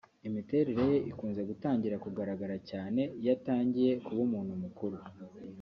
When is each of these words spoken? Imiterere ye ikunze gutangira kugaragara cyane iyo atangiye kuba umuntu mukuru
Imiterere 0.27 0.81
ye 0.91 0.97
ikunze 1.11 1.41
gutangira 1.49 1.95
kugaragara 2.05 2.55
cyane 2.69 3.01
iyo 3.19 3.31
atangiye 3.37 3.91
kuba 4.05 4.19
umuntu 4.27 4.53
mukuru 4.63 4.97